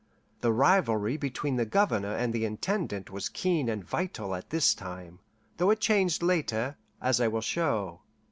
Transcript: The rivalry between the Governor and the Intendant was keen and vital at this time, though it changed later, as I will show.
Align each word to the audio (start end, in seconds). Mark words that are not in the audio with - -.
The 0.39 0.51
rivalry 0.51 1.15
between 1.15 1.57
the 1.57 1.65
Governor 1.67 2.15
and 2.15 2.33
the 2.33 2.43
Intendant 2.43 3.11
was 3.11 3.29
keen 3.29 3.69
and 3.69 3.85
vital 3.85 4.33
at 4.33 4.49
this 4.49 4.73
time, 4.73 5.19
though 5.57 5.69
it 5.69 5.79
changed 5.79 6.23
later, 6.23 6.75
as 6.99 7.21
I 7.21 7.27
will 7.27 7.41
show. 7.41 8.01